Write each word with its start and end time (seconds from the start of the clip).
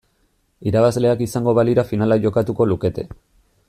Irabazleak 0.71 1.21
izango 1.27 1.55
balira 1.59 1.87
finala 1.93 2.21
jokatuko 2.27 2.71
lukete. 2.73 3.11